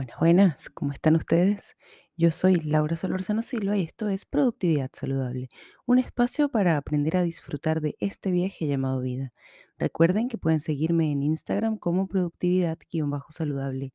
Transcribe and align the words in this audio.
Buenas, 0.00 0.18
buenas, 0.18 0.70
¿cómo 0.70 0.92
están 0.92 1.14
ustedes? 1.14 1.76
Yo 2.16 2.30
soy 2.30 2.54
Laura 2.54 2.96
Solorzano 2.96 3.42
Silva 3.42 3.76
y 3.76 3.82
esto 3.82 4.08
es 4.08 4.24
Productividad 4.24 4.88
Saludable, 4.94 5.50
un 5.84 5.98
espacio 5.98 6.48
para 6.48 6.78
aprender 6.78 7.18
a 7.18 7.22
disfrutar 7.22 7.82
de 7.82 7.96
este 8.00 8.30
viaje 8.30 8.66
llamado 8.66 9.02
vida. 9.02 9.34
Recuerden 9.76 10.28
que 10.28 10.38
pueden 10.38 10.62
seguirme 10.62 11.12
en 11.12 11.22
Instagram 11.22 11.76
como 11.76 12.08
productividad-saludable. 12.08 13.92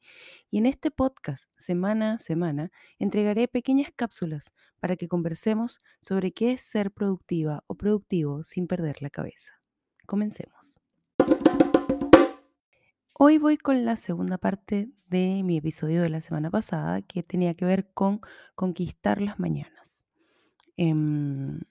Y 0.51 0.59
en 0.59 0.67
este 0.67 0.91
podcast, 0.91 1.45
semana 1.57 2.13
a 2.13 2.19
semana, 2.19 2.71
entregaré 2.99 3.47
pequeñas 3.47 3.89
cápsulas 3.95 4.51
para 4.79 4.97
que 4.97 5.07
conversemos 5.07 5.81
sobre 6.01 6.33
qué 6.33 6.51
es 6.51 6.61
ser 6.61 6.91
productiva 6.91 7.63
o 7.65 7.73
productivo 7.73 8.43
sin 8.43 8.67
perder 8.67 9.01
la 9.01 9.09
cabeza. 9.09 9.53
Comencemos. 10.05 10.74
Hoy 13.17 13.37
voy 13.37 13.55
con 13.55 13.85
la 13.85 13.95
segunda 13.95 14.37
parte 14.37 14.89
de 15.07 15.41
mi 15.41 15.55
episodio 15.55 16.01
de 16.01 16.09
la 16.09 16.19
semana 16.19 16.51
pasada 16.51 17.01
que 17.01 17.23
tenía 17.23 17.53
que 17.53 17.63
ver 17.63 17.89
con 17.93 18.19
conquistar 18.55 19.21
las 19.21 19.39
mañanas. 19.39 20.05
Em, 20.75 21.61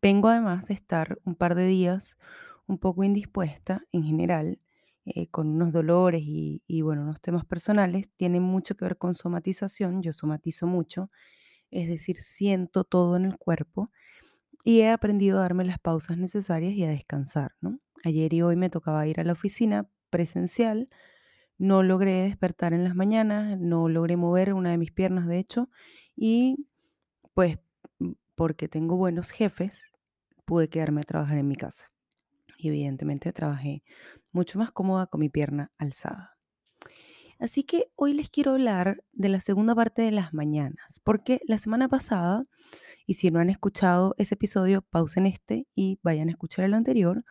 vengo 0.00 0.28
además 0.28 0.64
de 0.64 0.72
estar 0.72 1.18
un 1.24 1.34
par 1.34 1.56
de 1.56 1.66
días 1.66 2.16
un 2.66 2.78
poco 2.78 3.04
indispuesta 3.04 3.84
en 3.92 4.04
general, 4.04 4.60
eh, 5.04 5.28
con 5.28 5.48
unos 5.48 5.72
dolores 5.72 6.22
y, 6.24 6.62
y, 6.66 6.80
bueno, 6.80 7.02
unos 7.02 7.20
temas 7.20 7.44
personales. 7.44 8.10
Tienen 8.16 8.42
mucho 8.42 8.74
que 8.74 8.86
ver 8.86 8.96
con 8.96 9.14
somatización, 9.14 10.00
yo 10.02 10.14
somatizo 10.14 10.66
mucho, 10.66 11.10
es 11.70 11.86
decir, 11.86 12.16
siento 12.22 12.84
todo 12.84 13.16
en 13.16 13.26
el 13.26 13.36
cuerpo 13.36 13.90
y 14.64 14.80
he 14.80 14.90
aprendido 14.90 15.38
a 15.38 15.42
darme 15.42 15.64
las 15.64 15.80
pausas 15.80 16.16
necesarias 16.16 16.72
y 16.74 16.84
a 16.84 16.88
descansar. 16.88 17.56
Ayer 18.04 18.32
y 18.32 18.40
hoy 18.40 18.56
me 18.56 18.70
tocaba 18.70 19.06
ir 19.06 19.20
a 19.20 19.24
la 19.24 19.34
oficina 19.34 19.86
presencial. 20.12 20.88
No 21.58 21.82
logré 21.82 22.22
despertar 22.22 22.74
en 22.74 22.84
las 22.84 22.94
mañanas, 22.94 23.58
no 23.58 23.88
logré 23.88 24.16
mover 24.16 24.54
una 24.54 24.70
de 24.70 24.78
mis 24.78 24.92
piernas, 24.92 25.26
de 25.26 25.38
hecho, 25.38 25.68
y 26.14 26.68
pues 27.34 27.58
mm, 27.98 28.12
porque 28.36 28.68
tengo 28.68 28.96
buenos 28.96 29.30
jefes, 29.30 29.90
pude 30.44 30.68
quedarme 30.68 31.00
a 31.00 31.04
trabajar 31.04 31.38
en 31.38 31.48
mi 31.48 31.56
casa. 31.56 31.90
Y 32.58 32.68
evidentemente 32.68 33.32
trabajé 33.32 33.82
mucho 34.30 34.58
más 34.58 34.70
cómoda 34.70 35.06
con 35.06 35.20
mi 35.20 35.28
pierna 35.28 35.72
alzada. 35.78 36.36
Así 37.42 37.64
que 37.64 37.90
hoy 37.96 38.14
les 38.14 38.30
quiero 38.30 38.52
hablar 38.52 39.02
de 39.12 39.28
la 39.28 39.40
segunda 39.40 39.74
parte 39.74 40.02
de 40.02 40.12
las 40.12 40.32
mañanas, 40.32 41.00
porque 41.02 41.40
la 41.48 41.58
semana 41.58 41.88
pasada, 41.88 42.44
y 43.04 43.14
si 43.14 43.32
no 43.32 43.40
han 43.40 43.50
escuchado 43.50 44.14
ese 44.16 44.34
episodio, 44.34 44.82
pausen 44.82 45.26
este 45.26 45.66
y 45.74 45.98
vayan 46.04 46.28
a 46.28 46.30
escuchar 46.32 46.66
el 46.66 46.74
anterior, 46.74 47.24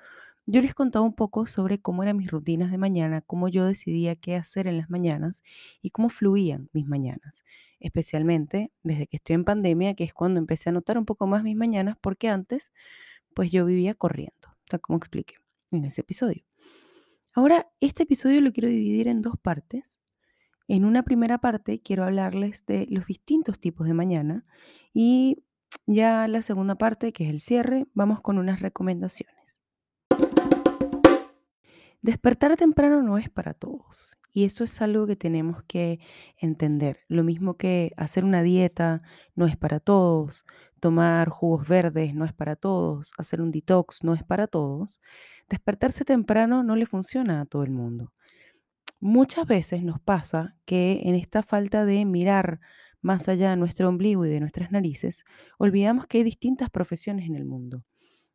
yo 0.45 0.61
les 0.61 0.73
contaba 0.73 1.05
un 1.05 1.15
poco 1.15 1.45
sobre 1.45 1.79
cómo 1.79 2.03
eran 2.03 2.17
mis 2.17 2.31
rutinas 2.31 2.71
de 2.71 2.77
mañana, 2.77 3.21
cómo 3.21 3.47
yo 3.47 3.65
decidía 3.65 4.15
qué 4.15 4.35
hacer 4.35 4.67
en 4.67 4.77
las 4.77 4.89
mañanas 4.89 5.43
y 5.81 5.91
cómo 5.91 6.09
fluían 6.09 6.69
mis 6.73 6.87
mañanas, 6.87 7.43
especialmente 7.79 8.71
desde 8.83 9.07
que 9.07 9.17
estoy 9.17 9.35
en 9.35 9.45
pandemia, 9.45 9.93
que 9.93 10.03
es 10.03 10.13
cuando 10.13 10.39
empecé 10.39 10.69
a 10.69 10.73
notar 10.73 10.97
un 10.97 11.05
poco 11.05 11.27
más 11.27 11.43
mis 11.43 11.55
mañanas, 11.55 11.97
porque 12.01 12.27
antes 12.29 12.73
pues 13.33 13.51
yo 13.51 13.65
vivía 13.65 13.93
corriendo, 13.93 14.55
tal 14.67 14.81
como 14.81 14.97
expliqué 14.97 15.35
en 15.71 15.85
ese 15.85 16.01
episodio. 16.01 16.43
Ahora, 17.33 17.71
este 17.79 18.03
episodio 18.03 18.41
lo 18.41 18.51
quiero 18.51 18.67
dividir 18.69 19.07
en 19.07 19.21
dos 19.21 19.35
partes. 19.41 19.99
En 20.67 20.85
una 20.85 21.03
primera 21.03 21.37
parte 21.37 21.81
quiero 21.81 22.03
hablarles 22.03 22.65
de 22.65 22.87
los 22.89 23.07
distintos 23.07 23.59
tipos 23.59 23.87
de 23.87 23.93
mañana 23.93 24.45
y 24.93 25.43
ya 25.85 26.27
la 26.27 26.41
segunda 26.41 26.75
parte, 26.75 27.13
que 27.13 27.25
es 27.25 27.29
el 27.29 27.39
cierre, 27.39 27.87
vamos 27.93 28.21
con 28.21 28.37
unas 28.37 28.61
recomendaciones. 28.61 29.40
Despertar 32.01 32.57
temprano 32.57 33.03
no 33.03 33.19
es 33.19 33.29
para 33.29 33.53
todos 33.53 34.09
y 34.33 34.45
eso 34.45 34.63
es 34.63 34.81
algo 34.81 35.05
que 35.05 35.15
tenemos 35.15 35.63
que 35.63 35.99
entender. 36.37 37.01
Lo 37.07 37.23
mismo 37.23 37.57
que 37.57 37.91
hacer 37.97 38.25
una 38.25 38.41
dieta 38.41 39.03
no 39.35 39.45
es 39.45 39.55
para 39.55 39.79
todos, 39.79 40.43
tomar 40.79 41.29
jugos 41.29 41.67
verdes 41.67 42.15
no 42.15 42.25
es 42.25 42.33
para 42.33 42.55
todos, 42.55 43.11
hacer 43.19 43.39
un 43.41 43.51
detox 43.51 44.03
no 44.03 44.15
es 44.15 44.23
para 44.23 44.47
todos. 44.47 44.99
Despertarse 45.49 46.03
temprano 46.03 46.63
no 46.63 46.75
le 46.75 46.87
funciona 46.87 47.41
a 47.41 47.45
todo 47.45 47.63
el 47.63 47.71
mundo. 47.71 48.13
Muchas 48.99 49.45
veces 49.47 49.83
nos 49.83 49.99
pasa 49.99 50.55
que 50.65 51.01
en 51.05 51.15
esta 51.15 51.43
falta 51.43 51.85
de 51.85 52.05
mirar 52.05 52.59
más 53.01 53.27
allá 53.29 53.51
de 53.51 53.57
nuestro 53.57 53.89
ombligo 53.89 54.25
y 54.25 54.29
de 54.29 54.39
nuestras 54.39 54.71
narices, 54.71 55.23
olvidamos 55.59 56.07
que 56.07 56.19
hay 56.19 56.23
distintas 56.23 56.69
profesiones 56.71 57.27
en 57.27 57.35
el 57.35 57.45
mundo 57.45 57.83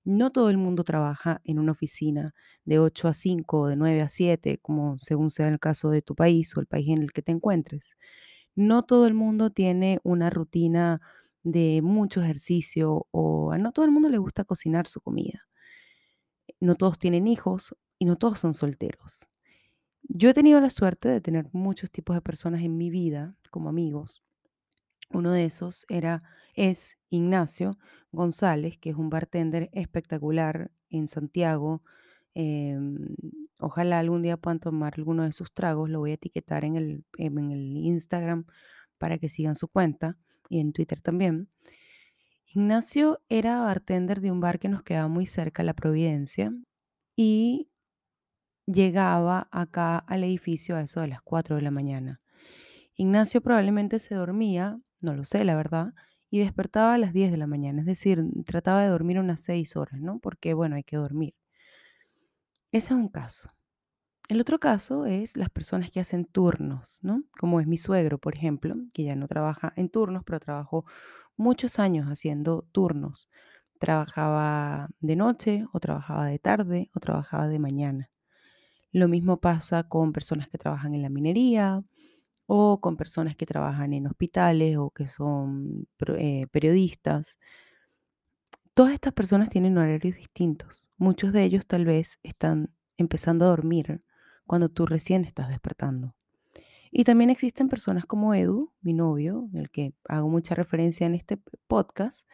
no 0.06 0.30
todo 0.30 0.50
el 0.50 0.56
mundo 0.56 0.84
trabaja 0.84 1.40
en 1.44 1.58
una 1.58 1.72
oficina 1.72 2.32
de 2.64 2.78
8 2.78 3.08
a 3.08 3.14
5 3.14 3.60
o 3.62 3.66
de 3.68 3.76
9 3.76 4.02
a 4.02 4.08
7, 4.08 4.58
como 4.62 4.98
según 5.00 5.30
sea 5.32 5.48
el 5.48 5.58
caso 5.60 5.90
de 5.90 6.00
tu 6.00 6.14
país 6.14 6.56
o 6.56 6.60
el 6.60 6.66
país 6.66 6.88
en 6.90 7.02
el 7.02 7.12
que 7.12 7.22
te 7.22 7.32
encuentres. 7.32 7.96
No 8.54 8.84
todo 8.84 9.06
el 9.08 9.14
mundo 9.14 9.50
tiene 9.50 10.00
una 10.04 10.30
rutina 10.30 11.00
de 11.42 11.82
mucho 11.82 12.22
ejercicio 12.22 13.06
o 13.10 13.52
a 13.52 13.58
no 13.58 13.72
todo 13.72 13.84
el 13.84 13.90
mundo 13.90 14.08
le 14.08 14.18
gusta 14.18 14.44
cocinar 14.44 14.86
su 14.86 15.00
comida. 15.00 15.48
No 16.60 16.76
todos 16.76 16.98
tienen 16.98 17.26
hijos 17.26 17.74
y 17.98 18.04
no 18.04 18.16
todos 18.16 18.38
son 18.40 18.54
solteros. 18.54 19.28
Yo 20.02 20.30
he 20.30 20.34
tenido 20.34 20.60
la 20.60 20.70
suerte 20.70 21.08
de 21.08 21.20
tener 21.20 21.48
muchos 21.52 21.90
tipos 21.90 22.16
de 22.16 22.22
personas 22.22 22.62
en 22.62 22.76
mi 22.76 22.90
vida 22.90 23.36
como 23.50 23.68
amigos 23.68 24.22
uno 25.10 25.32
de 25.32 25.44
esos 25.44 25.86
era, 25.88 26.20
es 26.54 26.98
Ignacio 27.10 27.78
González, 28.12 28.78
que 28.78 28.90
es 28.90 28.96
un 28.96 29.10
bartender 29.10 29.70
espectacular 29.72 30.70
en 30.90 31.08
Santiago. 31.08 31.82
Em, 32.34 33.14
ojalá 33.58 33.98
algún 33.98 34.22
día 34.22 34.36
puedan 34.36 34.60
tomar 34.60 34.94
alguno 34.96 35.24
de 35.24 35.32
sus 35.32 35.52
tragos. 35.52 35.90
Lo 35.90 36.00
voy 36.00 36.12
a 36.12 36.14
etiquetar 36.14 36.64
en 36.64 36.76
el, 36.76 37.04
en 37.18 37.50
el 37.50 37.76
Instagram 37.76 38.46
para 38.98 39.18
que 39.18 39.28
sigan 39.28 39.56
su 39.56 39.68
cuenta 39.68 40.16
y 40.48 40.60
en 40.60 40.72
Twitter 40.72 41.00
también. 41.00 41.48
Ignacio 42.46 43.20
era 43.28 43.60
bartender 43.60 44.20
de 44.20 44.30
un 44.30 44.40
bar 44.40 44.58
que 44.58 44.68
nos 44.68 44.82
quedaba 44.82 45.08
muy 45.08 45.26
cerca, 45.26 45.62
La 45.62 45.74
Providencia, 45.74 46.52
y 47.14 47.68
llegaba 48.66 49.48
acá 49.50 49.98
al 49.98 50.24
edificio 50.24 50.76
a 50.76 50.82
eso 50.82 51.00
de 51.00 51.08
las 51.08 51.22
4 51.22 51.56
de 51.56 51.62
la 51.62 51.70
mañana. 51.70 52.20
Ignacio 52.94 53.42
probablemente 53.42 53.98
se 53.98 54.14
dormía 54.14 54.80
no 55.00 55.14
lo 55.14 55.24
sé, 55.24 55.44
la 55.44 55.56
verdad, 55.56 55.94
y 56.30 56.40
despertaba 56.40 56.94
a 56.94 56.98
las 56.98 57.12
10 57.12 57.30
de 57.30 57.36
la 57.36 57.46
mañana, 57.46 57.80
es 57.80 57.86
decir, 57.86 58.24
trataba 58.44 58.82
de 58.82 58.88
dormir 58.88 59.18
unas 59.18 59.40
6 59.42 59.76
horas, 59.76 60.00
¿no? 60.00 60.18
Porque, 60.18 60.54
bueno, 60.54 60.76
hay 60.76 60.84
que 60.84 60.96
dormir. 60.96 61.34
Ese 62.72 62.88
es 62.94 62.98
un 62.98 63.08
caso. 63.08 63.48
El 64.28 64.40
otro 64.40 64.58
caso 64.58 65.06
es 65.06 65.36
las 65.36 65.50
personas 65.50 65.90
que 65.90 66.00
hacen 66.00 66.24
turnos, 66.24 66.98
¿no? 67.02 67.22
Como 67.38 67.60
es 67.60 67.66
mi 67.68 67.78
suegro, 67.78 68.18
por 68.18 68.34
ejemplo, 68.34 68.74
que 68.92 69.04
ya 69.04 69.14
no 69.16 69.28
trabaja 69.28 69.72
en 69.76 69.88
turnos, 69.88 70.24
pero 70.24 70.40
trabajó 70.40 70.84
muchos 71.36 71.78
años 71.78 72.08
haciendo 72.08 72.66
turnos. 72.72 73.28
Trabajaba 73.78 74.88
de 75.00 75.16
noche, 75.16 75.66
o 75.72 75.80
trabajaba 75.80 76.26
de 76.26 76.38
tarde, 76.40 76.90
o 76.94 77.00
trabajaba 77.00 77.46
de 77.46 77.58
mañana. 77.60 78.10
Lo 78.92 79.08
mismo 79.08 79.38
pasa 79.40 79.84
con 79.84 80.12
personas 80.12 80.48
que 80.48 80.58
trabajan 80.58 80.94
en 80.94 81.02
la 81.02 81.10
minería, 81.10 81.84
o 82.46 82.80
con 82.80 82.96
personas 82.96 83.36
que 83.36 83.46
trabajan 83.46 83.92
en 83.92 84.06
hospitales 84.06 84.76
o 84.78 84.90
que 84.90 85.06
son 85.06 85.88
eh, 86.18 86.46
periodistas. 86.50 87.38
Todas 88.72 88.94
estas 88.94 89.12
personas 89.12 89.50
tienen 89.50 89.78
horarios 89.78 90.16
distintos. 90.16 90.88
Muchos 90.96 91.32
de 91.32 91.44
ellos 91.44 91.66
tal 91.66 91.84
vez 91.84 92.18
están 92.22 92.70
empezando 92.96 93.44
a 93.44 93.48
dormir 93.48 94.02
cuando 94.46 94.68
tú 94.68 94.86
recién 94.86 95.24
estás 95.24 95.48
despertando. 95.48 96.14
Y 96.90 97.04
también 97.04 97.30
existen 97.30 97.68
personas 97.68 98.06
como 98.06 98.32
Edu, 98.32 98.72
mi 98.80 98.92
novio, 98.94 99.50
el 99.52 99.70
que 99.70 99.92
hago 100.08 100.28
mucha 100.28 100.54
referencia 100.54 101.06
en 101.06 101.14
este 101.14 101.38
podcast. 101.66 102.28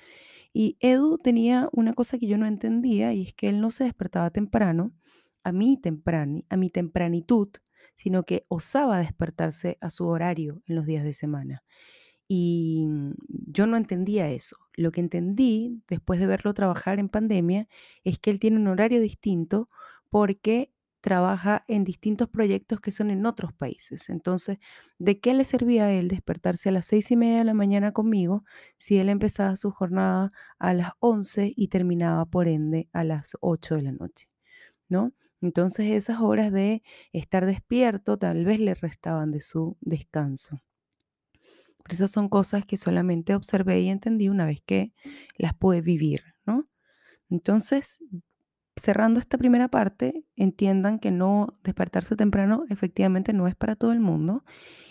Y 0.53 0.77
Edu 0.81 1.19
tenía 1.19 1.69
una 1.73 1.95
cosa 1.95 2.19
que 2.19 2.27
yo 2.27 2.39
no 2.39 2.47
entendía 2.47 3.13
y 3.15 3.23
es 3.23 3.35
que 3.35 3.49
él 3.49 3.61
no 3.61 3.71
se 3.71 3.85
despertaba 3.85 4.31
temprano, 4.31 4.93
a 5.43 5.53
mí 5.53 5.79
temprano, 5.81 6.43
a 6.49 6.57
mi 6.57 6.71
tempranitud, 6.71 7.49
sino 7.95 8.25
que 8.25 8.45
osaba 8.49 8.99
despertarse 8.99 9.79
a 9.81 9.91
su 9.91 10.07
horario 10.07 10.63
en 10.67 10.77
los 10.77 10.87
días 10.87 11.05
de 11.05 11.15
semana. 11.15 11.63
Y 12.29 12.87
mm, 12.89 13.13
yo 13.29 13.67
no 13.67 13.77
entendía 13.77 14.31
eso. 14.31 14.57
Lo 14.75 14.93
que 14.93 15.01
entendí 15.01 15.83
después 15.89 16.21
de 16.21 16.27
verlo 16.27 16.55
trabajar 16.55 16.99
en 16.99 17.09
pandemia 17.09 17.69
es 18.05 18.19
que 18.19 18.31
él 18.31 18.41
tiene 18.41 18.59
un 18.59 18.69
horario 18.69 19.01
distinto 19.01 19.69
porque 20.11 20.73
trabaja 21.03 21.65
en 21.69 21.85
distintos 21.85 22.29
proyectos 22.29 22.81
que 22.81 22.93
son 22.93 23.11
en 23.11 23.27
otros 23.27 23.53
países. 23.53 24.09
Entonces, 24.09 24.59
¿de 24.99 25.21
qué 25.21 25.35
le 25.35 25.45
servía 25.45 25.87
a 25.87 25.93
él 25.93 26.09
despertarse 26.09 26.69
a 26.71 26.73
las 26.73 26.87
seis 26.87 27.11
y 27.11 27.17
media 27.17 27.39
de 27.39 27.45
la 27.45 27.55
mañana 27.55 27.93
conmigo 27.93 28.45
si 28.79 28.99
él 28.99 29.09
empezaba 29.09 29.57
su 29.57 29.71
jornada 29.73 30.31
a 30.59 30.75
las 30.75 30.93
once 31.01 31.53
y 31.57 31.69
terminaba 31.69 32.25
por 32.27 32.49
ende 32.49 32.89
a 32.93 33.05
las 33.05 33.37
ocho 33.41 33.75
de 33.75 33.83
la 33.83 33.93
noche? 33.93 34.29
¿No? 34.89 35.13
Entonces 35.43 35.91
esas 35.91 36.21
horas 36.21 36.53
de 36.53 36.83
estar 37.13 37.47
despierto 37.47 38.19
tal 38.19 38.45
vez 38.47 38.61
le 38.61 38.75
restaban 38.75 39.31
de 39.33 39.41
su 39.43 39.77
descanso. 39.81 40.63
Esas 41.89 42.11
son 42.11 42.29
cosas 42.29 42.65
que 42.65 42.77
solamente 42.77 43.35
observé 43.35 43.81
y 43.81 43.89
entendí 43.89 44.29
una 44.29 44.47
vez 44.47 44.61
que 44.65 44.93
las 45.37 45.55
pude 45.55 45.81
vivir, 45.81 46.23
¿no? 46.47 46.65
Entonces, 47.31 48.01
cerrando 48.77 49.21
esta 49.21 49.39
primera 49.39 49.69
parte, 49.69 50.27
entiendan 50.37 50.99
que 51.01 51.11
no 51.11 51.59
despertarse 51.65 52.17
temprano 52.17 52.65
efectivamente 52.71 53.33
no 53.33 53.49
es 53.49 53.57
para 53.57 53.77
todo 53.77 53.93
el 53.93 54.01
mundo 54.01 54.45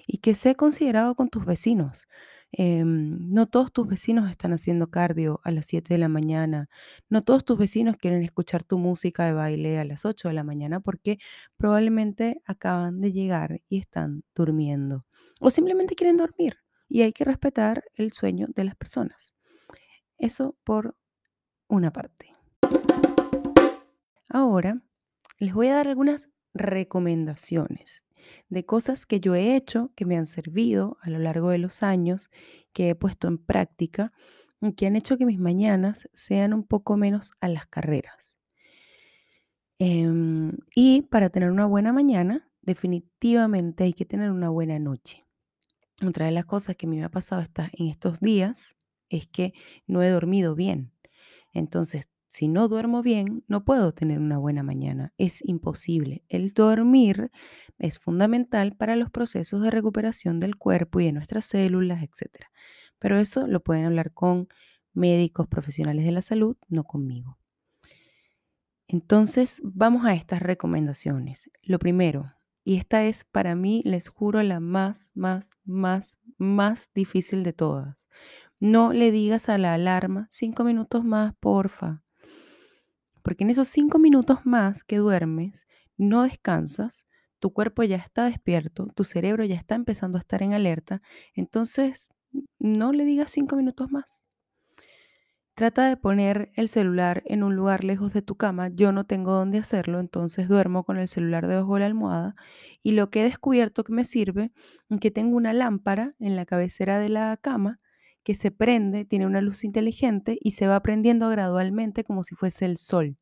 y 0.08 0.20
que 0.20 0.36
sea 0.36 0.56
considerado 0.56 1.16
con 1.16 1.30
tus 1.30 1.46
vecinos. 1.46 2.08
Em, 2.54 3.18
no 3.34 3.48
todos 3.48 3.72
tus 3.72 3.88
vecinos 3.88 4.30
están 4.30 4.52
haciendo 4.52 4.90
cardio 4.90 5.40
a 5.44 5.52
las 5.52 5.68
7 5.68 5.94
de 5.94 5.98
la 5.98 6.10
mañana. 6.10 6.68
No 7.10 7.22
todos 7.22 7.46
tus 7.46 7.58
vecinos 7.58 7.96
quieren 7.98 8.24
escuchar 8.24 8.64
tu 8.64 8.78
música 8.78 9.26
de 9.26 9.34
baile 9.34 9.80
a 9.80 9.86
las 9.86 10.06
8 10.06 10.28
de 10.28 10.34
la 10.34 10.44
mañana 10.44 10.82
porque 10.82 11.18
probablemente 11.58 12.42
acaban 12.46 13.00
de 13.00 13.14
llegar 13.14 13.62
y 13.70 13.78
están 13.80 14.24
durmiendo. 14.36 15.06
O 15.40 15.50
simplemente 15.50 15.96
quieren 15.96 16.18
dormir. 16.18 16.58
Y 16.90 17.04
hay 17.04 17.14
que 17.14 17.24
respetar 17.24 17.86
el 17.96 18.12
sueño 18.12 18.48
de 18.54 18.66
las 18.66 18.76
personas. 18.76 19.34
Eso 20.18 20.58
por 20.66 20.96
una 21.70 21.92
parte. 21.92 22.36
Ahora 24.30 24.82
les 25.40 25.54
voy 25.54 25.68
a 25.68 25.76
dar 25.76 25.88
algunas 25.88 26.28
recomendaciones 26.54 28.04
de 28.50 28.66
cosas 28.66 29.06
que 29.06 29.20
yo 29.20 29.36
he 29.36 29.56
hecho, 29.56 29.92
que 29.96 30.06
me 30.06 30.18
han 30.18 30.28
servido 30.28 30.98
a 31.02 31.10
lo 31.10 31.20
largo 31.20 31.50
de 31.50 31.58
los 31.58 31.84
años, 31.84 32.30
que 32.74 32.90
he 32.90 32.96
puesto 32.96 33.28
en 33.28 33.38
práctica 33.38 34.12
y 34.62 34.74
que 34.74 34.88
han 34.88 34.96
hecho 34.96 35.18
que 35.18 35.26
mis 35.26 35.40
mañanas 35.40 36.10
sean 36.14 36.54
un 36.54 36.64
poco 36.64 36.98
menos 36.98 37.32
a 37.42 37.48
las 37.48 37.66
carreras. 37.68 38.38
Em, 39.80 40.58
y 40.76 41.02
para 41.04 41.30
tener 41.30 41.50
una 41.50 41.66
buena 41.66 41.92
mañana, 41.92 42.48
definitivamente 42.62 43.84
hay 43.86 43.94
que 43.94 44.06
tener 44.06 44.30
una 44.30 44.50
buena 44.50 44.78
noche. 44.78 45.26
Otra 46.06 46.28
de 46.28 46.32
las 46.32 46.46
cosas 46.46 46.76
que 46.76 46.86
a 46.86 46.90
mí 46.90 46.98
me 46.98 47.04
ha 47.04 47.10
pasado 47.10 47.44
en 47.74 47.88
estos 47.88 48.20
días 48.20 48.76
es 49.10 49.28
que 49.28 49.54
no 49.88 50.04
he 50.04 50.10
dormido 50.10 50.54
bien. 50.54 50.92
Entonces, 51.52 52.11
si 52.32 52.48
no 52.48 52.70
duermo 52.70 53.02
bien, 53.02 53.44
no 53.50 53.66
puedo 53.66 53.94
tener 53.94 54.18
una 54.20 54.38
buena 54.38 54.64
mañana. 54.64 55.14
Es 55.18 55.44
imposible. 55.46 56.24
El 56.30 56.54
dormir 56.54 57.30
es 57.78 58.00
fundamental 58.00 58.74
para 58.78 58.96
los 58.96 59.12
procesos 59.12 59.62
de 59.62 59.70
recuperación 59.70 60.40
del 60.40 60.56
cuerpo 60.56 61.02
y 61.02 61.06
de 61.08 61.12
nuestras 61.12 61.44
células, 61.44 62.02
etc. 62.02 62.46
Pero 63.00 63.20
eso 63.20 63.48
lo 63.48 63.60
pueden 63.60 63.84
hablar 63.84 64.14
con 64.14 64.48
médicos 64.94 65.50
profesionales 65.50 66.06
de 66.06 66.14
la 66.14 66.22
salud, 66.22 66.56
no 66.70 66.86
conmigo. 66.86 67.38
Entonces, 68.88 69.62
vamos 69.66 70.06
a 70.06 70.14
estas 70.14 70.42
recomendaciones. 70.42 71.52
Lo 71.62 71.80
primero, 71.80 72.34
y 72.64 72.78
esta 72.78 73.04
es 73.04 73.26
para 73.26 73.56
mí, 73.56 73.82
les 73.84 74.08
juro, 74.08 74.42
la 74.42 74.62
más, 74.62 75.12
más, 75.16 75.58
más, 75.66 76.22
más 76.38 76.92
difícil 76.96 77.44
de 77.44 77.52
todas. 77.52 78.08
No 78.62 78.94
le 78.94 79.12
digas 79.12 79.50
a 79.50 79.58
la 79.58 79.74
alarma, 79.74 80.30
cinco 80.32 80.64
minutos 80.64 81.04
más, 81.04 81.34
porfa. 81.42 82.04
Porque 83.22 83.44
en 83.44 83.50
esos 83.50 83.68
cinco 83.68 84.00
minutos 84.00 84.46
más 84.46 84.84
que 84.84 84.98
duermes, 84.98 85.68
no 85.98 86.24
descansas, 86.24 87.06
tu 87.40 87.54
cuerpo 87.54 87.84
ya 87.84 87.98
está 87.98 88.26
despierto, 88.26 88.88
tu 88.96 89.04
cerebro 89.04 89.46
ya 89.46 89.56
está 89.56 89.76
empezando 89.76 90.18
a 90.18 90.22
estar 90.22 90.44
en 90.44 90.54
alerta, 90.54 91.02
entonces 91.34 92.10
no 92.60 92.94
le 92.94 93.06
digas 93.06 93.32
cinco 93.32 93.56
minutos 93.56 93.92
más. 93.92 94.24
Trata 95.54 95.88
de 95.88 95.98
poner 95.98 96.52
el 96.56 96.70
celular 96.70 97.24
en 97.26 97.44
un 97.44 97.56
lugar 97.56 97.84
lejos 97.84 98.14
de 98.14 98.22
tu 98.22 98.36
cama. 98.36 98.70
Yo 98.70 98.92
no 98.92 99.06
tengo 99.06 99.34
dónde 99.34 99.60
hacerlo, 99.60 100.00
entonces 100.00 100.48
duermo 100.48 100.84
con 100.86 100.98
el 100.98 101.08
celular 101.08 101.48
debajo 101.48 101.76
de 101.76 101.82
la 101.82 101.86
almohada. 101.88 102.36
Y 102.84 102.94
lo 102.94 103.10
que 103.10 103.22
he 103.22 103.24
descubierto 103.24 103.84
que 103.84 103.94
me 103.94 104.06
sirve 104.06 104.54
es 104.90 105.00
que 105.00 105.12
tengo 105.12 105.36
una 105.36 105.54
lámpara 105.54 106.16
en 106.20 106.36
la 106.36 106.46
cabecera 106.46 107.00
de 107.00 107.10
la 107.10 107.38
cama 107.38 107.78
que 108.24 108.36
se 108.36 108.52
prende, 108.52 109.06
tiene 109.06 109.26
una 109.26 109.42
luz 109.42 109.64
inteligente 109.64 110.38
y 110.42 110.52
se 110.52 110.68
va 110.68 110.82
prendiendo 110.82 111.30
gradualmente 111.30 112.04
como 112.04 112.24
si 112.24 112.36
fuese 112.36 112.66
el 112.66 112.78
sol. 112.78 113.18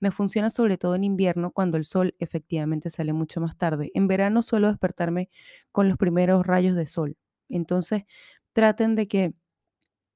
Me 0.00 0.10
funciona 0.10 0.50
sobre 0.50 0.78
todo 0.78 0.94
en 0.96 1.04
invierno 1.04 1.50
cuando 1.52 1.76
el 1.78 1.84
sol 1.84 2.14
efectivamente 2.18 2.90
sale 2.90 3.12
mucho 3.12 3.40
más 3.40 3.56
tarde. 3.56 3.90
En 3.94 4.08
verano 4.08 4.42
suelo 4.42 4.68
despertarme 4.68 5.30
con 5.72 5.88
los 5.88 5.98
primeros 5.98 6.46
rayos 6.46 6.76
de 6.76 6.86
sol. 6.86 7.16
Entonces, 7.48 8.04
traten 8.52 8.94
de 8.96 9.08
que 9.08 9.34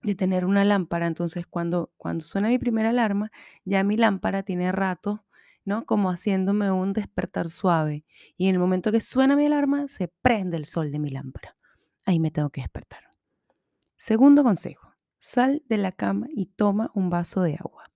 de 0.03 0.15
tener 0.15 0.45
una 0.45 0.65
lámpara, 0.65 1.07
entonces 1.07 1.47
cuando 1.47 1.91
cuando 1.97 2.25
suena 2.25 2.49
mi 2.49 2.59
primera 2.59 2.91
alarma, 2.91 3.31
ya 3.65 3.83
mi 3.85 3.97
lámpara 3.97 4.43
tiene 4.43 4.71
rato, 4.73 5.19
¿no? 5.65 5.85
Como 5.87 6.11
haciéndome 6.11 6.71
un 6.73 6.93
despertar 6.93 7.49
suave, 7.49 8.05
y 8.37 8.49
en 8.49 8.55
el 8.55 8.61
momento 8.61 8.93
que 8.93 9.01
suena 9.01 9.37
mi 9.37 9.47
alarma, 9.47 9.89
se 9.89 10.09
prende 10.23 10.57
el 10.57 10.67
sol 10.67 10.93
de 10.93 10.99
mi 11.01 11.11
lámpara. 11.11 11.57
Ahí 12.07 12.21
me 12.21 12.31
tengo 12.31 12.51
que 12.51 12.63
despertar. 12.63 13.07
Segundo 13.99 14.45
consejo, 14.45 14.95
sal 15.19 15.65
de 15.69 15.77
la 15.77 15.91
cama 15.91 16.29
y 16.31 16.47
toma 16.47 16.93
un 16.95 17.11
vaso 17.11 17.43
de 17.43 17.56
agua. 17.56 17.91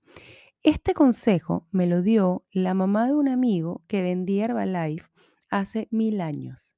Este 0.65 0.95
consejo 0.95 1.69
me 1.71 1.87
lo 1.87 2.03
dio 2.03 2.45
la 2.51 2.75
mamá 2.75 3.07
de 3.07 3.15
un 3.15 3.29
amigo 3.29 3.85
que 3.87 4.03
vendía 4.03 4.47
Herbalife 4.47 5.09
hace 5.49 5.87
mil 5.93 6.21
años. 6.21 6.77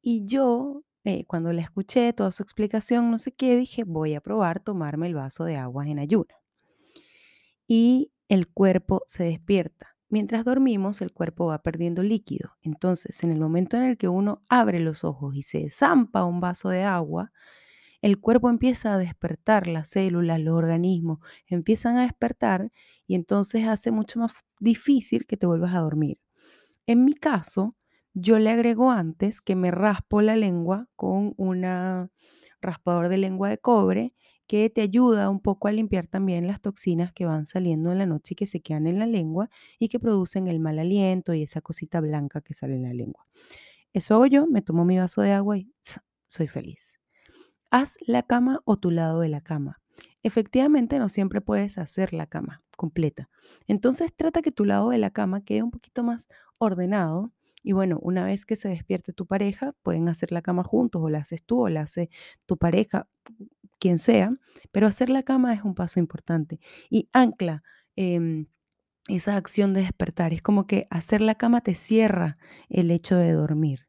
Y 0.00 0.24
yo, 0.24 0.84
eh, 1.04 1.26
cuando 1.26 1.52
le 1.52 1.60
escuché 1.60 2.14
toda 2.14 2.30
su 2.30 2.42
explicación, 2.42 3.10
no 3.10 3.18
sé 3.18 3.32
qué, 3.32 3.56
dije, 3.58 3.84
voy 3.84 4.14
a 4.14 4.22
probar 4.22 4.60
tomarme 4.60 5.06
el 5.06 5.14
vaso 5.14 5.44
de 5.44 5.58
agua 5.58 5.86
en 5.86 5.98
ayuna. 5.98 6.34
Y 7.66 8.10
el 8.30 8.48
cuerpo 8.48 9.02
se 9.06 9.24
despierta. 9.24 9.96
Mientras 10.08 10.46
dormimos, 10.46 11.02
el 11.02 11.12
cuerpo 11.12 11.48
va 11.48 11.62
perdiendo 11.62 12.02
líquido. 12.02 12.56
Entonces, 12.62 13.22
en 13.22 13.32
el 13.32 13.38
momento 13.38 13.76
en 13.76 13.82
el 13.82 13.98
que 13.98 14.08
uno 14.08 14.42
abre 14.48 14.80
los 14.80 15.04
ojos 15.04 15.36
y 15.36 15.42
se 15.42 15.68
zampa 15.68 16.24
un 16.24 16.40
vaso 16.40 16.70
de 16.70 16.84
agua, 16.84 17.32
el 18.02 18.20
cuerpo 18.20 18.48
empieza 18.50 18.92
a 18.94 18.98
despertar, 18.98 19.66
las 19.66 19.88
células, 19.88 20.40
los 20.40 20.56
organismos 20.56 21.18
empiezan 21.46 21.96
a 21.98 22.02
despertar 22.02 22.70
y 23.06 23.14
entonces 23.14 23.66
hace 23.66 23.90
mucho 23.90 24.20
más 24.20 24.32
difícil 24.60 25.26
que 25.26 25.36
te 25.36 25.46
vuelvas 25.46 25.74
a 25.74 25.80
dormir. 25.80 26.18
En 26.86 27.04
mi 27.04 27.14
caso, 27.14 27.76
yo 28.14 28.38
le 28.38 28.50
agrego 28.50 28.90
antes 28.90 29.40
que 29.40 29.56
me 29.56 29.70
raspo 29.70 30.22
la 30.22 30.36
lengua 30.36 30.88
con 30.96 31.34
un 31.36 31.64
raspador 32.60 33.08
de 33.08 33.18
lengua 33.18 33.48
de 33.50 33.58
cobre 33.58 34.14
que 34.46 34.70
te 34.70 34.80
ayuda 34.80 35.28
un 35.28 35.40
poco 35.40 35.68
a 35.68 35.72
limpiar 35.72 36.06
también 36.06 36.46
las 36.46 36.60
toxinas 36.60 37.12
que 37.12 37.26
van 37.26 37.46
saliendo 37.46 37.90
en 37.92 37.98
la 37.98 38.06
noche 38.06 38.34
y 38.34 38.36
que 38.36 38.46
se 38.46 38.60
quedan 38.60 38.86
en 38.86 38.98
la 39.00 39.06
lengua 39.06 39.50
y 39.78 39.88
que 39.88 39.98
producen 39.98 40.46
el 40.48 40.60
mal 40.60 40.78
aliento 40.78 41.34
y 41.34 41.42
esa 41.42 41.60
cosita 41.60 42.00
blanca 42.00 42.40
que 42.40 42.54
sale 42.54 42.76
en 42.76 42.84
la 42.84 42.94
lengua. 42.94 43.26
Eso 43.92 44.14
hago 44.14 44.26
yo, 44.26 44.46
me 44.46 44.62
tomo 44.62 44.84
mi 44.84 44.98
vaso 44.98 45.22
de 45.22 45.32
agua 45.32 45.58
y 45.58 45.72
soy 46.28 46.46
feliz. 46.48 46.95
Haz 47.70 47.96
la 48.06 48.22
cama 48.22 48.60
o 48.64 48.76
tu 48.76 48.90
lado 48.90 49.20
de 49.20 49.28
la 49.28 49.40
cama. 49.40 49.80
Efectivamente, 50.22 50.98
no 50.98 51.08
siempre 51.08 51.40
puedes 51.40 51.78
hacer 51.78 52.12
la 52.12 52.26
cama 52.26 52.62
completa. 52.76 53.28
Entonces 53.66 54.14
trata 54.14 54.42
que 54.42 54.52
tu 54.52 54.64
lado 54.64 54.90
de 54.90 54.98
la 54.98 55.10
cama 55.10 55.42
quede 55.44 55.62
un 55.62 55.70
poquito 55.70 56.02
más 56.02 56.28
ordenado. 56.58 57.32
Y 57.62 57.72
bueno, 57.72 57.98
una 58.02 58.24
vez 58.24 58.46
que 58.46 58.56
se 58.56 58.68
despierte 58.68 59.12
tu 59.12 59.26
pareja, 59.26 59.74
pueden 59.82 60.08
hacer 60.08 60.30
la 60.32 60.42
cama 60.42 60.62
juntos, 60.62 61.02
o 61.02 61.08
la 61.08 61.18
haces 61.18 61.44
tú, 61.44 61.62
o 61.62 61.68
la 61.68 61.82
hace 61.82 62.10
tu 62.46 62.56
pareja, 62.56 63.08
quien 63.78 63.98
sea. 63.98 64.30
Pero 64.72 64.86
hacer 64.86 65.10
la 65.10 65.22
cama 65.24 65.54
es 65.54 65.62
un 65.64 65.74
paso 65.74 66.00
importante. 66.00 66.60
Y 66.90 67.08
ancla 67.12 67.62
em, 67.96 68.46
esa 69.08 69.36
acción 69.36 69.74
de 69.74 69.82
despertar. 69.82 70.32
Es 70.34 70.42
como 70.42 70.66
que 70.66 70.86
hacer 70.90 71.20
la 71.20 71.36
cama 71.36 71.60
te 71.62 71.74
cierra 71.74 72.36
el 72.68 72.90
hecho 72.90 73.16
de 73.16 73.32
dormir. 73.32 73.85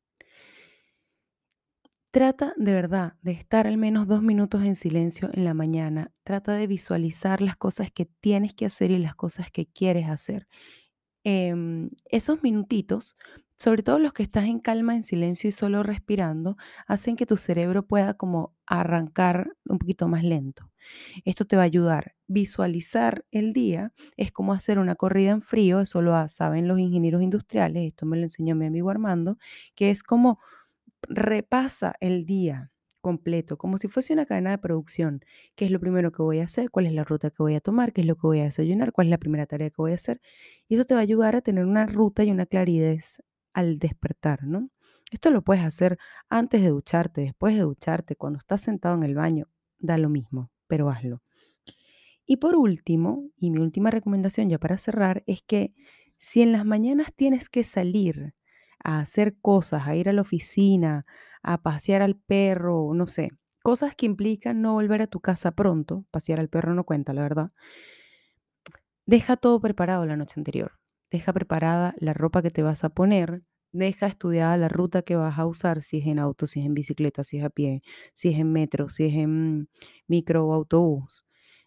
Trata 2.18 2.56
de 2.58 2.74
verdad 2.74 3.14
de 3.22 3.32
estar 3.32 3.68
al 3.68 3.78
menos 3.78 4.08
dos 4.08 4.24
minutos 4.24 4.64
en 4.64 4.76
silencio 4.76 5.30
en 5.34 5.46
la 5.46 5.54
mañana. 5.54 6.12
Trata 6.24 6.54
de 6.54 6.66
visualizar 6.66 7.44
las 7.44 7.58
cosas 7.58 7.92
que 7.92 8.08
tienes 8.08 8.56
que 8.56 8.66
hacer 8.66 8.90
y 8.90 8.98
las 8.98 9.14
cosas 9.14 9.52
que 9.52 9.68
quieres 9.68 10.10
hacer. 10.10 10.48
Em, 11.24 11.92
esos 12.06 12.42
minutitos, 12.42 13.18
sobre 13.60 13.84
todo 13.84 14.00
los 14.00 14.14
que 14.14 14.24
estás 14.24 14.46
en 14.46 14.60
calma, 14.60 14.96
en 14.96 15.04
silencio 15.04 15.48
y 15.50 15.52
solo 15.52 15.84
respirando, 15.84 16.58
hacen 16.88 17.18
que 17.18 17.28
tu 17.28 17.38
cerebro 17.38 17.86
pueda 17.86 18.16
como 18.16 18.56
arrancar 18.66 19.52
un 19.66 19.78
poquito 19.78 20.08
más 20.08 20.24
lento. 20.24 20.72
Esto 21.24 21.46
te 21.46 21.56
va 21.56 21.64
a 21.64 21.66
ayudar. 21.66 22.16
Visualizar 22.28 23.26
el 23.32 23.54
día 23.54 23.92
es 24.16 24.32
como 24.32 24.54
hacer 24.54 24.80
una 24.80 24.96
corrida 24.96 25.32
en 25.32 25.42
frío, 25.42 25.82
eso 25.82 26.02
lo 26.02 26.28
saben 26.30 26.68
los 26.68 26.80
ingenieros 26.80 27.22
industriales, 27.22 27.84
esto 27.88 28.08
me 28.08 28.18
lo 28.18 28.24
enseñó 28.24 28.56
mi 28.56 28.66
amigo 28.66 28.90
Armando, 28.90 29.38
que 29.76 29.92
es 29.92 30.04
como 30.04 30.40
repasa 31.08 31.96
el 32.00 32.26
día 32.26 32.72
completo, 33.02 33.58
como 33.58 33.78
si 33.78 33.88
fuese 33.88 34.14
una 34.14 34.26
cadena 34.26 34.52
de 34.52 34.58
producción. 34.58 35.22
¿Qué 35.56 35.66
es 35.66 35.72
lo 35.72 35.80
primero 35.80 36.12
que 36.12 36.22
voy 36.22 36.40
a 36.40 36.46
hacer? 36.46 36.72
¿Cuál 36.72 36.88
es 36.88 36.94
la 36.94 37.04
ruta 37.04 37.30
que 37.30 37.38
voy 37.40 37.56
a 37.56 37.62
tomar? 37.62 37.94
¿Qué 37.94 38.02
es 38.02 38.08
lo 38.08 38.16
que 38.16 38.28
voy 38.28 38.40
a 38.42 38.46
desayunar? 38.46 38.92
¿Cuál 38.92 39.08
es 39.08 39.12
la 39.12 39.18
primera 39.18 39.46
tarea 39.46 39.70
que 39.70 39.76
voy 39.78 39.94
a 39.94 39.96
hacer? 39.96 40.20
Y 40.68 40.76
eso 40.76 40.84
te 40.84 40.94
va 40.94 41.00
a 41.00 41.04
ayudar 41.04 41.36
a 41.36 41.42
tener 41.42 41.66
una 41.66 41.86
ruta 41.86 42.24
y 42.24 42.32
una 42.32 42.46
claridad 42.46 42.98
al 43.54 43.80
despertar, 43.80 44.44
¿no? 44.44 44.70
Esto 45.12 45.32
lo 45.32 45.42
puedes 45.42 45.64
hacer 45.64 45.98
antes 46.30 46.62
de 46.62 46.70
ducharte, 46.70 47.22
después 47.22 47.56
de 47.56 47.62
ducharte, 47.62 48.16
cuando 48.16 48.40
estás 48.40 48.62
sentado 48.62 48.96
en 48.96 49.04
el 49.04 49.16
baño, 49.16 49.48
da 49.80 49.98
lo 49.98 50.10
mismo, 50.10 50.52
pero 50.68 50.90
hazlo. 50.90 51.22
Y 52.26 52.38
por 52.38 52.56
último, 52.56 53.24
y 53.38 53.52
mi 53.52 53.60
última 53.60 53.90
recomendación 53.90 54.50
ya 54.50 54.60
para 54.60 54.78
cerrar, 54.78 55.24
es 55.28 55.42
que 55.42 55.74
si 56.20 56.42
en 56.42 56.52
las 56.52 56.66
mañanas 56.66 57.14
tienes 57.16 57.48
que 57.48 57.64
salir 57.64 58.34
a 58.84 59.00
hacer 59.00 59.38
cosas, 59.42 59.88
a 59.88 59.96
ir 59.96 60.10
a 60.10 60.14
la 60.14 60.22
oficina, 60.22 61.06
a 61.44 61.62
pasear 61.62 62.02
al 62.02 62.16
perro, 62.18 62.94
no 62.94 63.08
sé, 63.08 63.32
cosas 63.64 63.96
que 63.96 64.06
implican 64.06 64.62
no 64.62 64.74
volver 64.74 65.02
a 65.02 65.08
tu 65.08 65.20
casa 65.22 65.52
pronto, 65.52 66.06
pasear 66.12 66.40
al 66.40 66.50
perro 66.50 66.74
no 66.74 66.84
cuenta, 66.86 67.14
la 67.14 67.22
verdad. 67.24 67.52
Deja 69.06 69.38
todo 69.38 69.60
preparado 69.62 70.06
la 70.06 70.18
noche 70.18 70.40
anterior. 70.40 70.74
Deja 71.12 71.32
preparada 71.34 71.96
la 72.00 72.14
ropa 72.14 72.42
que 72.42 72.50
te 72.52 72.64
vas 72.64 72.84
a 72.84 72.90
poner, 72.90 73.44
Deja 73.74 74.08
estudiada 74.08 74.56
la 74.58 74.70
ruta 74.70 75.02
que 75.02 75.18
vas 75.18 75.38
a 75.38 75.46
usar, 75.46 75.84
si 75.84 75.98
es 76.00 76.08
en 76.08 76.20
auto, 76.20 76.48
si 76.48 76.62
es 76.62 76.66
en 76.66 76.74
bicicleta, 76.74 77.24
si 77.26 77.38
es 77.40 77.44
a 77.44 77.50
pie, 77.50 77.84
si 78.16 78.30
es 78.30 78.40
en 78.40 78.52
metro, 78.54 78.88
si 78.90 79.06
es 79.08 79.14
en 79.16 79.70
micro 80.08 80.48
o 80.48 80.54
autobús. 80.54 81.26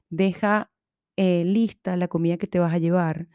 Deja 0.08 0.72
eh, 1.16 1.44
lista 1.44 1.96
la 1.96 2.08
comida 2.08 2.38
que 2.38 2.46
te 2.46 2.58
vas 2.58 2.72
a 2.72 2.78
llevar. 2.78 3.28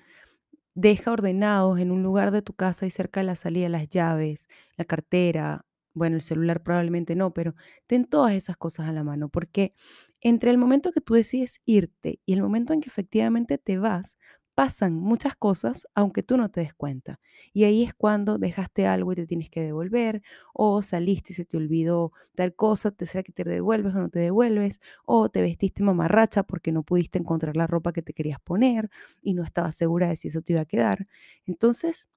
Deja 0.77 1.11
ordenados 1.13 1.79
en 1.79 1.89
un 1.91 2.03
lugar 2.03 2.31
de 2.31 2.41
tu 2.41 2.53
casa 2.53 2.85
y 2.85 2.91
cerca 2.91 3.21
de 3.21 3.25
la 3.25 3.37
salida 3.37 3.69
las 3.69 3.87
llaves, 3.89 4.49
la 4.75 4.83
cartera, 4.83 5.65
bueno, 5.93 6.17
el 6.17 6.21
celular 6.21 6.63
probablemente 6.63 7.15
no, 7.15 7.33
pero 7.33 7.55
ten 7.87 8.03
todas 8.05 8.33
esas 8.33 8.57
cosas 8.57 8.89
a 8.89 8.91
la 8.91 9.05
mano, 9.05 9.29
porque 9.29 9.73
entre 10.19 10.51
el 10.51 10.57
momento 10.57 10.91
que 10.91 10.99
tú 10.99 11.13
decides 11.13 11.61
irte 11.65 12.19
y 12.25 12.33
el 12.33 12.41
momento 12.41 12.73
en 12.73 12.81
que 12.81 12.89
efectivamente 12.89 13.57
te 13.57 13.77
vas, 13.77 14.17
pasan 14.55 14.93
muchas 14.95 15.35
cosas 15.35 15.87
aunque 15.95 16.23
tú 16.23 16.37
no 16.37 16.49
te 16.49 16.61
des 16.61 16.73
cuenta. 16.73 17.19
Y 17.53 17.65
ahí 17.65 17.83
es 17.83 17.93
cuando 17.93 18.37
dejaste 18.37 18.87
algo 18.87 19.11
y 19.13 19.15
te 19.15 19.27
tienes 19.27 19.49
que 19.49 19.61
devolver, 19.61 20.21
o 20.53 20.81
saliste 20.81 21.33
y 21.33 21.35
se 21.35 21.45
te 21.45 21.57
olvidó 21.57 22.11
tal 22.35 22.55
cosa, 22.55 22.91
te 22.91 23.05
será 23.05 23.23
que 23.23 23.33
te 23.33 23.43
devuelves 23.43 23.93
o 23.95 23.99
no 23.99 24.09
te 24.09 24.19
devuelves, 24.19 24.79
o 25.05 25.29
te 25.29 25.41
vestiste 25.41 25.83
mamarracha 25.83 26.43
porque 26.43 26.71
no 26.71 26.83
pudiste 26.83 27.19
encontrar 27.19 27.55
la 27.57 27.67
ropa 27.67 27.93
que 27.93 28.01
te 28.01 28.13
querías 28.13 28.39
poner 28.41 28.89
y 29.21 29.33
no 29.33 29.43
estabas 29.43 29.75
segura 29.75 30.07
de 30.09 30.15
si 30.15 30.29
eso 30.29 30.41
te 30.41 30.53
iba 30.53 30.61
a 30.61 30.65
quedar. 30.65 31.07
Entonces, 31.45 32.07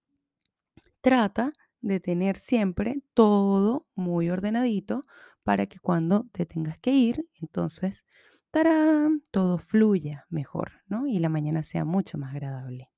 trata 1.01 1.53
de 1.81 2.01
tener 2.01 2.37
siempre 2.37 3.03
todo 3.15 3.87
muy 3.95 4.31
ordenadito 4.31 5.03
para 5.45 5.67
que 5.67 5.79
cuando 5.79 6.27
te 6.33 6.45
tengas 6.47 6.79
que 6.79 6.91
ir, 6.91 7.27
entonces, 7.41 8.05
todo 9.31 9.59
fluya 9.59 10.27
mejor, 10.31 10.73
¿no? 10.89 11.07
Y 11.07 11.19
la 11.19 11.29
mañana 11.29 11.63
sea 11.63 11.85
mucho 11.85 12.19
más 12.19 12.35
agradable. 12.35 12.91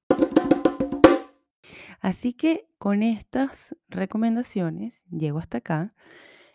Así 2.00 2.33
que 2.33 2.69
con 2.78 3.02
estas 3.02 3.76
recomendaciones 3.88 5.04
llego 5.11 5.38
hasta 5.38 5.59
acá 5.59 5.95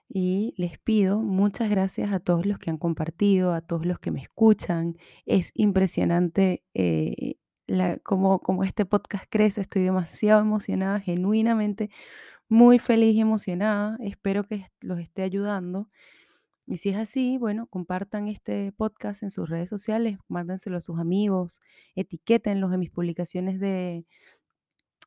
y 0.07 0.53
les 0.57 0.79
pido 0.79 1.21
muchas 1.21 1.69
gracias 1.69 2.11
a 2.11 2.19
todos 2.19 2.45
los 2.45 2.57
que 2.57 2.69
han 2.69 2.77
compartido, 2.77 3.53
a 3.53 3.61
todos 3.61 3.85
los 3.85 3.99
que 3.99 4.11
me 4.11 4.21
escuchan. 4.21 4.97
Es 5.25 5.51
impresionante 5.53 6.63
eh, 6.73 7.35
cómo 8.03 8.63
este 8.63 8.85
podcast 8.85 9.25
crece. 9.29 9.61
Estoy 9.61 9.83
demasiado 9.83 10.41
emocionada, 10.41 10.99
genuinamente 10.99 11.89
muy 12.47 12.79
feliz 12.79 13.15
y 13.15 13.21
emocionada. 13.21 13.97
Espero 13.99 14.47
que 14.47 14.67
los 14.81 14.99
esté 14.99 15.23
ayudando. 15.23 15.89
Y 16.67 16.77
si 16.77 16.89
es 16.89 16.97
así, 16.97 17.37
bueno, 17.37 17.67
compartan 17.67 18.27
este 18.27 18.71
podcast 18.71 19.21
en 19.23 19.29
sus 19.29 19.49
redes 19.49 19.69
sociales, 19.69 20.17
mándenselo 20.27 20.77
a 20.77 20.81
sus 20.81 20.99
amigos, 20.99 21.61
etiquétenlos 21.95 22.73
en 22.73 22.79
mis 22.79 22.89
publicaciones 22.89 23.59
de, 23.59 24.05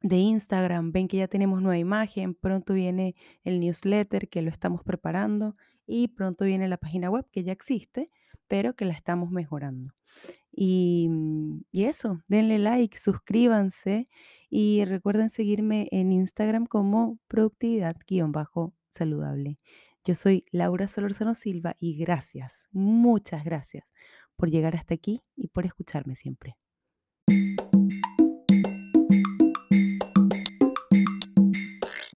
de 0.03 0.17
Instagram. 0.17 0.93
Ven 0.93 1.09
que 1.09 1.17
ya 1.17 1.29
tenemos 1.29 1.61
nueva 1.61 1.79
imagen, 1.79 2.35
pronto 2.35 2.75
viene 2.75 3.17
el 3.43 3.59
newsletter 3.61 4.29
que 4.29 4.43
lo 4.43 4.51
estamos 4.51 4.83
preparando 4.85 5.57
y 5.87 6.09
pronto 6.09 6.45
viene 6.45 6.69
la 6.69 6.77
página 6.77 7.11
web 7.11 7.27
que 7.33 7.43
ya 7.43 7.53
existe, 7.53 8.11
pero 8.47 8.77
que 8.77 8.85
la 8.85 8.95
estamos 8.95 9.31
mejorando. 9.31 9.95
Y, 10.53 11.09
mm, 11.11 11.63
y 11.73 11.85
eso, 11.85 12.23
denle 12.29 12.59
like, 12.59 12.99
suscríbanse 12.99 14.09
y 14.51 14.85
recuerden 14.85 15.31
seguirme 15.31 15.89
en 15.91 16.13
Instagram 16.13 16.67
como 16.67 17.19
productividad-saludable. 17.29 19.57
Yo 20.09 20.15
soy 20.15 20.47
Laura 20.53 20.89
Solorzano 20.89 21.35
Silva 21.35 21.77
y 21.79 21.99
gracias, 21.99 22.67
muchas 22.73 23.45
gracias 23.45 23.85
por 24.37 24.49
llegar 24.49 24.75
hasta 24.75 24.95
aquí 24.95 25.23
y 25.37 25.49
por 25.49 25.67
escucharme 25.67 26.17
siempre. 26.17 26.57